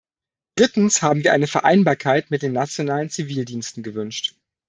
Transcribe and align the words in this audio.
Drittens 0.55 1.03
haben 1.03 1.23
wir 1.23 1.31
eine 1.31 1.45
Vereinbarkeit 1.45 2.31
mit 2.31 2.41
den 2.41 2.53
nationalen 2.53 3.11
Zivildiensten 3.11 3.83
gewünscht. 3.83 4.33